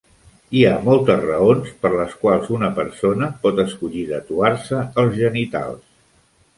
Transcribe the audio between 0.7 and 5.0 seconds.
moltes raons per les quals una persona pot escollir tatuar-se